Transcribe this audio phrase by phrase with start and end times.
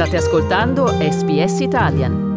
[0.00, 2.28] State ascoltando SBS Italian.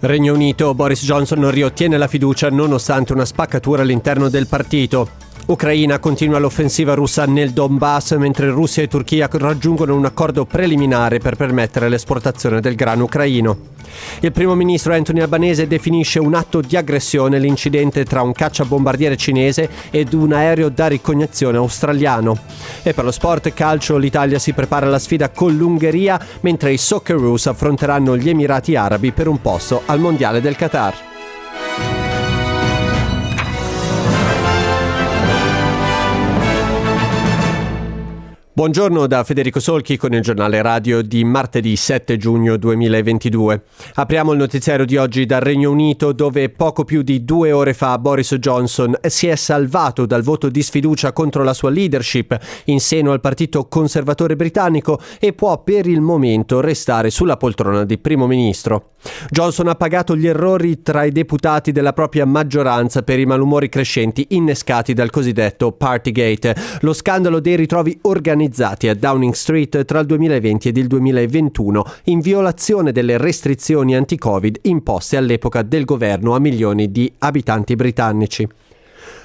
[0.00, 5.22] Regno Unito, Boris Johnson non riottiene la fiducia nonostante una spaccatura all'interno del partito.
[5.46, 11.36] Ucraina continua l'offensiva russa nel Donbass mentre Russia e Turchia raggiungono un accordo preliminare per
[11.36, 13.72] permettere l'esportazione del grano ucraino.
[14.20, 19.68] Il primo ministro Anthony Albanese definisce un atto di aggressione l'incidente tra un cacciabombardiere cinese
[19.90, 22.38] ed un aereo da ricognizione australiano.
[22.82, 27.46] E per lo sport calcio l'Italia si prepara alla sfida con l'Ungheria mentre i Socceroos
[27.48, 31.93] affronteranno gli Emirati Arabi per un posto al Mondiale del Qatar.
[38.56, 43.62] Buongiorno da Federico Solchi con il giornale radio di martedì 7 giugno 2022.
[43.94, 47.98] Apriamo il notiziario di oggi dal Regno Unito dove poco più di due ore fa
[47.98, 53.10] Boris Johnson si è salvato dal voto di sfiducia contro la sua leadership in seno
[53.10, 58.90] al partito conservatore britannico e può per il momento restare sulla poltrona di primo ministro.
[59.30, 64.28] Johnson ha pagato gli errori tra i deputati della propria maggioranza per i malumori crescenti
[64.30, 70.06] innescati dal cosiddetto Partygate, lo scandalo dei ritrovi organizzati organizzati a Downing Street tra il
[70.06, 76.92] 2020 ed il 2021 in violazione delle restrizioni anti-Covid imposte all'epoca del governo a milioni
[76.92, 78.46] di abitanti britannici.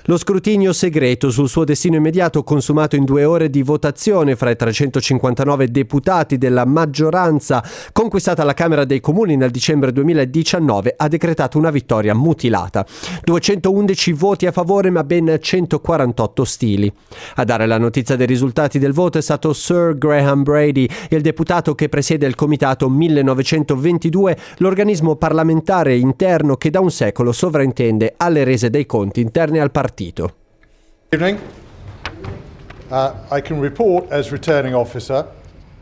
[0.10, 4.56] Lo scrutinio segreto sul suo destino immediato, consumato in due ore di votazione fra i
[4.56, 7.64] 359 deputati della maggioranza
[7.94, 12.86] conquistata alla Camera dei Comuni nel dicembre 2019, ha decretato una vittoria mutilata.
[13.24, 16.92] 211 voti a favore ma ben 148 stili.
[17.36, 21.76] A dare la notizia dei risultati del voto è stato Sir Graham Brady, il deputato
[21.76, 28.70] che presiede il Comitato 1922, l'organismo parlamentare interno che da un secolo sovrintende alle rese
[28.70, 30.30] dei conti interne al partito.
[30.30, 30.32] partito.
[31.14, 31.42] Evening.
[32.92, 35.28] Uh, I can report as returning officer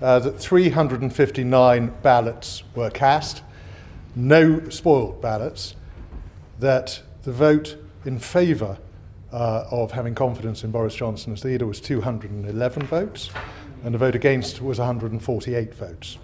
[0.01, 3.41] uh, that 359 ballots were cast,
[4.15, 5.75] no spoiled ballots,
[6.59, 8.77] that the vote in favour
[9.31, 13.29] uh, of having confidence in Boris Johnson as leader was 211 votes,
[13.83, 16.17] and the vote against was 148 votes.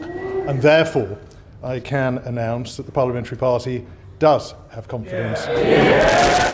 [0.00, 1.18] And therefore,
[1.62, 3.86] I can announce that the Parliamentary Party
[4.18, 5.46] does have confidence.
[5.46, 6.53] Yeah.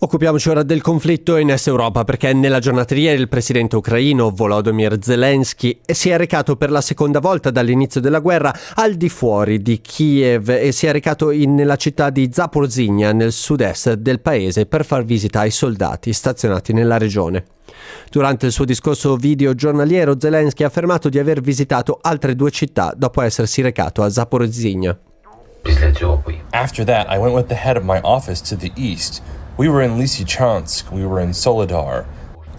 [0.00, 4.30] Occupiamoci ora del conflitto in Est Europa perché nella giornata di ieri il presidente ucraino
[4.30, 9.60] Volodymyr Zelensky si è recato per la seconda volta dall'inizio della guerra al di fuori
[9.60, 14.66] di Kiev e si è recato in, nella città di Zaporizhia nel sud-est del paese
[14.66, 17.44] per far visita ai soldati stazionati nella regione.
[18.08, 22.94] Durante il suo discorso video giornaliero Zelensky ha affermato di aver visitato altre due città
[22.96, 24.96] dopo essersi recato a Zaporizhia.
[26.50, 29.22] After that I went with the head of my office to the east
[29.58, 32.06] We were in Lysychansk, we were in Solidar.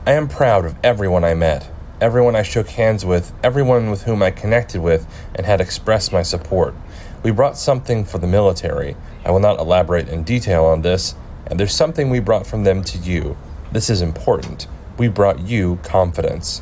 [0.06, 1.72] I am proud of everyone I met,
[2.02, 6.24] everyone I shook hands with, everyone with whom I connected with and had expressed my
[6.24, 6.76] support.
[7.24, 8.98] We brought something for the military.
[9.24, 11.16] I will not elaborate in detail on this,
[11.48, 13.38] and there's something we brought from them to you.
[13.72, 14.68] This is important.
[14.98, 16.62] We brought you confidence.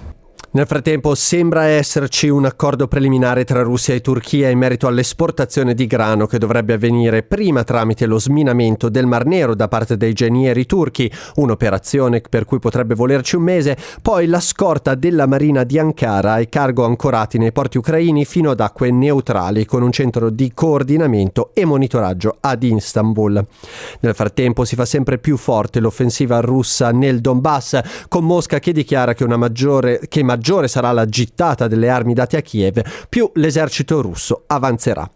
[0.50, 5.86] Nel frattempo sembra esserci un accordo preliminare tra Russia e Turchia in merito all'esportazione di
[5.88, 10.66] grano che dovrebbe avvenire prima tramite lo sminamento del Mar Nero da parte dei genieri
[10.66, 16.38] turchi, un'operazione per cui potrebbe volerci un mese, poi la scorta della marina di Ankara
[16.38, 21.52] e cargo ancorati nei porti ucraini fino ad acque neutrali con un centro di coordinamento
[21.54, 23.46] e monitoraggio ad Istanbul.
[24.00, 29.14] Nel frattempo si fa sempre più forte l'offensiva russa nel Donbass con Mosca che dichiara
[29.14, 33.30] che una maggiore che maggiore maggiore sarà la gittata delle armi date a Kiev, più
[33.34, 35.12] l'esercito russo avanzerà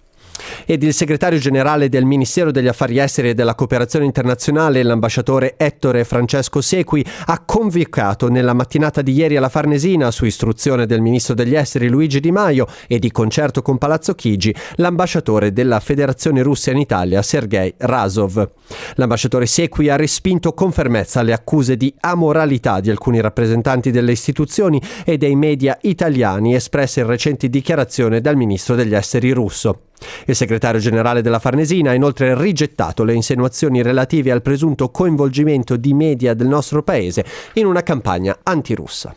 [0.65, 6.03] ed il segretario generale del Ministero degli Affari Esteri e della Cooperazione Internazionale, l'ambasciatore Ettore
[6.03, 11.55] Francesco Sequi, ha convocato nella mattinata di ieri alla Farnesina, su istruzione del ministro degli
[11.55, 16.77] Esteri Luigi Di Maio e di concerto con Palazzo Chigi, l'ambasciatore della Federazione Russa in
[16.77, 18.49] Italia, Sergei Razov.
[18.95, 24.81] L'ambasciatore Sequi ha respinto con fermezza le accuse di amoralità di alcuni rappresentanti delle istituzioni
[25.05, 29.90] e dei media italiani espresse in recenti dichiarazioni dal ministro degli Esteri russo.
[30.25, 35.93] Il segretario generale della Farnesina ha inoltre rigettato le insinuazioni relative al presunto coinvolgimento di
[35.93, 39.15] media del nostro paese in una campagna antirussa.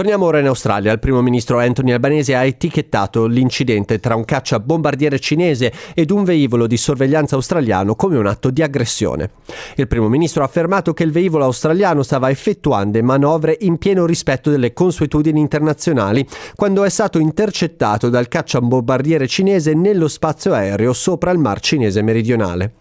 [0.00, 0.92] Torniamo ora in Australia.
[0.92, 6.24] Il primo ministro Anthony Albanese ha etichettato l'incidente tra un caccia bombardiere cinese ed un
[6.24, 9.32] velivolo di sorveglianza australiano come un atto di aggressione.
[9.76, 14.48] Il primo ministro ha affermato che il velivolo australiano stava effettuando manovre in pieno rispetto
[14.48, 21.30] delle consuetudini internazionali quando è stato intercettato dal caccia bombardiere cinese nello spazio aereo sopra
[21.30, 22.72] il Mar Cinese meridionale.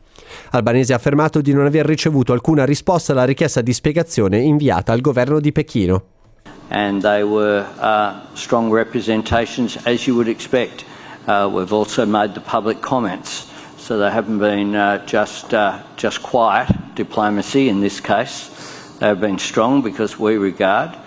[0.51, 5.01] Albanese ha affermato di non aver ricevuto alcuna risposta alla richiesta di spiegazione inviata al
[5.01, 6.03] governo di Pechino.
[6.69, 10.85] And they were uh, strong representations, as you would expect.
[11.27, 15.51] Uh, we've also made the public comments, so they haven't been uh, just
[15.97, 18.49] just quiet diplomacy in this case.
[18.99, 20.97] They've been strong because we regard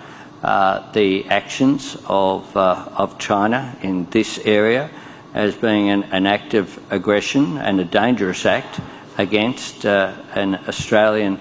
[0.41, 4.89] the actions of of China in this area
[5.33, 8.79] as being an, an, act of aggression and a dangerous act
[9.17, 11.39] against an Australian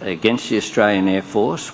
[0.00, 1.70] against the Australian Air Force.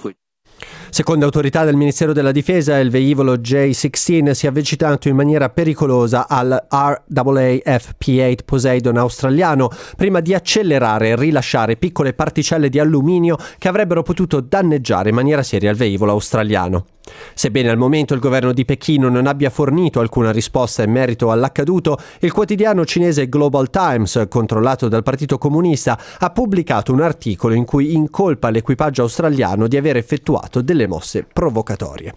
[0.96, 6.26] Secondo autorità del Ministero della Difesa, il velivolo J-16 si è avvicinato in maniera pericolosa
[6.26, 13.68] al RAAF P-8 Poseidon australiano prima di accelerare e rilasciare piccole particelle di alluminio che
[13.68, 16.86] avrebbero potuto danneggiare in maniera seria il velivolo australiano.
[17.34, 21.98] Sebbene al momento il governo di Pechino non abbia fornito alcuna risposta in merito all'accaduto,
[22.20, 27.94] il quotidiano cinese Global Times, controllato dal Partito Comunista, ha pubblicato un articolo in cui
[27.94, 32.14] incolpa l'equipaggio australiano di aver effettuato delle mosse provocatorie.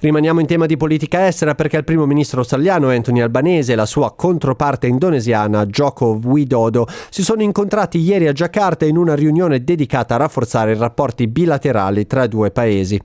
[0.00, 3.84] Rimaniamo in tema di politica estera perché il primo ministro australiano Anthony Albanese e la
[3.84, 10.14] sua controparte indonesiana Joko Widodo si sono incontrati ieri a Giacarta in una riunione dedicata
[10.14, 12.98] a rafforzare i rapporti bilaterali tra i due paesi.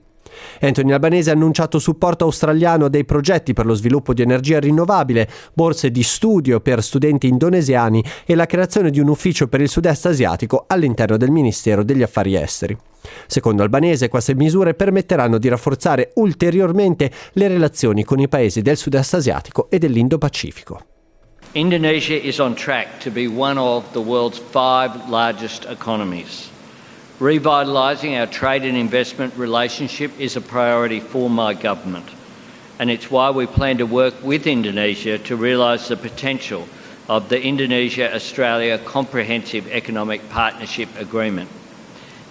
[0.60, 5.28] Anthony Albanese ha annunciato supporto australiano a dei progetti per lo sviluppo di energia rinnovabile,
[5.52, 10.06] borse di studio per studenti indonesiani e la creazione di un ufficio per il sud-est
[10.06, 12.76] asiatico all'interno del Ministero degli Affari Esteri.
[13.26, 19.14] Secondo Albanese, queste misure permetteranno di rafforzare ulteriormente le relazioni con i paesi del sud-est
[19.14, 20.80] asiatico e dell'Indo-Pacifico.
[21.52, 26.50] Indonesia is on track to be one of the world's five largest economies.
[27.18, 32.06] Revitalising our trade and investment relationship is a priority for my government,
[32.78, 36.68] and it's why we plan to work with Indonesia to realise the potential
[37.08, 41.48] of the Indonesia Australia Comprehensive Economic Partnership Agreement.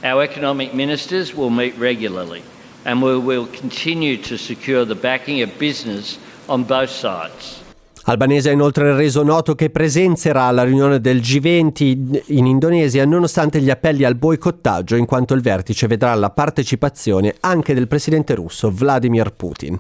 [0.03, 2.43] Our economic ministers will meet regularly,
[2.85, 7.64] and we will continue to secure the backing of business on both sides.
[8.07, 13.71] Albanese ha inoltre reso noto che presenzerà alla riunione del G20 in Indonesia nonostante gli
[13.71, 19.33] appelli al boicottaggio in quanto il vertice vedrà la partecipazione anche del presidente russo Vladimir
[19.33, 19.79] Putin.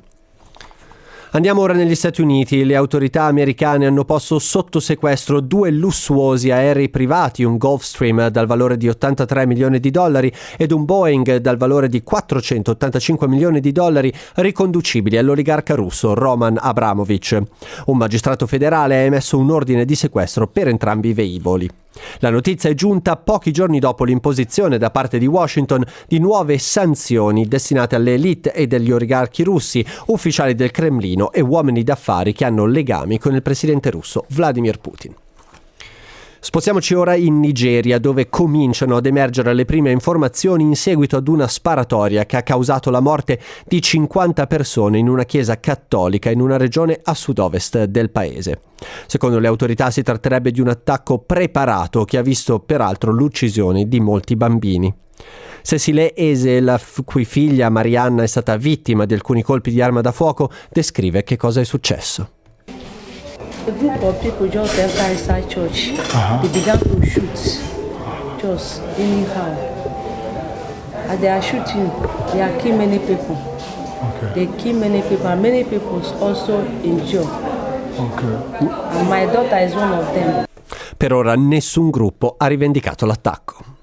[1.35, 2.63] Andiamo ora negli Stati Uniti.
[2.63, 8.77] Le autorità americane hanno posto sotto sequestro due lussuosi aerei privati, un Gulfstream dal valore
[8.77, 14.13] di 83 milioni di dollari ed un Boeing dal valore di 485 milioni di dollari
[14.35, 17.37] riconducibili all'oligarca russo Roman Abramovich.
[17.87, 21.69] Un magistrato federale ha emesso un ordine di sequestro per entrambi i velivoli.
[22.19, 27.47] La notizia è giunta pochi giorni dopo l'imposizione da parte di Washington di nuove sanzioni
[27.47, 32.65] destinate alle elite e degli oligarchi russi, ufficiali del Cremlino e uomini d'affari che hanno
[32.65, 35.15] legami con il presidente russo Vladimir Putin.
[36.45, 41.47] Spostiamoci ora in Nigeria, dove cominciano ad emergere le prime informazioni in seguito ad una
[41.47, 46.57] sparatoria che ha causato la morte di 50 persone in una chiesa cattolica in una
[46.57, 48.61] regione a sud-ovest del paese.
[49.07, 53.99] Secondo le autorità si tratterebbe di un attacco preparato che ha visto peraltro l'uccisione di
[53.99, 54.93] molti bambini.
[55.63, 60.01] Cecile Ese, la f- cui figlia Marianna è stata vittima di alcuni colpi di arma
[60.01, 62.29] da fuoco, descrive che cosa è successo.
[63.67, 65.89] A group of people just enter inside church.
[65.97, 66.41] Uh-huh.
[66.43, 67.33] They began to shoot,
[68.39, 69.57] just anyhow.
[71.09, 71.89] As they are shooting,
[72.31, 73.35] they are killing many people.
[74.05, 74.33] Okay.
[74.35, 77.25] They kill many people, and many people also injure.
[77.97, 78.35] Okay.
[78.99, 80.45] And my daughter is one of them.
[80.97, 83.74] Per ora nessun gruppo ha rivendicato l'attacco.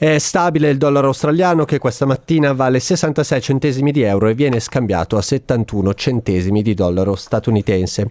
[0.00, 4.58] È stabile il dollaro australiano che questa mattina vale 66 centesimi di euro e viene
[4.58, 8.08] scambiato a 71 centesimi di dollaro statunitense.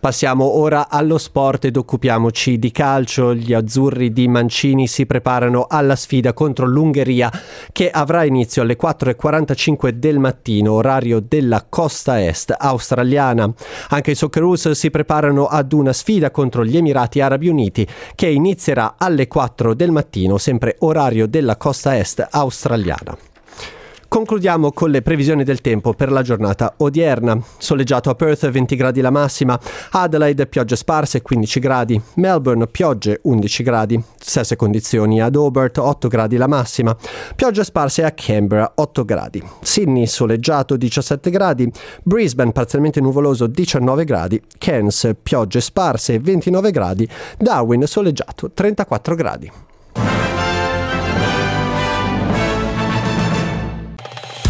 [0.00, 3.36] Passiamo ora allo sport ed occupiamoci di calcio.
[3.36, 7.30] Gli azzurri di Mancini si preparano alla sfida contro l'Ungheria
[7.70, 13.48] che avrà inizio alle 4.45 del mattino, orario della costa est australiana.
[13.90, 18.96] Anche i Socceroos si preparano ad una sfida contro gli Emirati Arabi Uniti che inizierà
[18.98, 23.16] alle 4 del mattino, sempre orario della costa est australiana.
[24.08, 27.38] Concludiamo con le previsioni del tempo per la giornata odierna.
[27.58, 33.62] Soleggiato a Perth 20 gradi la massima, Adelaide piogge sparse 15 gradi, Melbourne piogge 11
[33.62, 36.96] gradi, stesse condizioni ad Hobart 8 gradi la massima,
[37.36, 41.70] piogge sparse a Canberra 8 gradi, Sydney soleggiato 17 gradi,
[42.02, 47.06] Brisbane parzialmente nuvoloso 19 gradi, Cairns piogge sparse 29 gradi,
[47.36, 49.52] Darwin soleggiato 34 gradi.